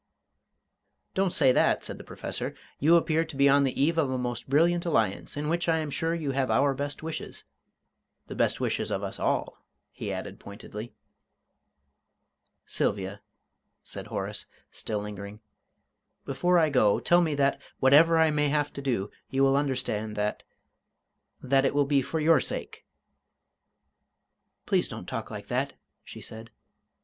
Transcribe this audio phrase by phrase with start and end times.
[1.13, 4.17] "Don't say that," said the Professor; "you appear to be on the eve of a
[4.17, 7.43] most brilliant alliance, in which I am sure you have our best wishes
[8.25, 10.95] the best wishes of us all," he added pointedly.
[12.65, 13.21] "Sylvia,"
[13.83, 15.39] said Horace, still lingering,
[16.25, 20.15] "before I go, tell me that, whatever I may have to do, you will understand
[20.15, 20.41] that
[21.43, 22.87] that it will be for your sake!"
[24.65, 25.73] "Please don't talk like that,"
[26.03, 26.49] she said.